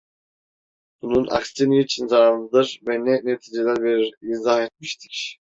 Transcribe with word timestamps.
Bunun 1.01 1.27
aksi 1.27 1.69
niçin 1.69 2.07
zararlıdır 2.07 2.79
ve 2.87 3.05
ne 3.05 3.25
neticeler 3.31 3.83
verir, 3.83 4.13
izah 4.21 4.63
etmiştik. 4.63 5.39